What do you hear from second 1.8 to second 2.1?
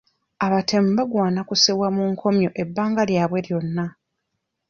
mu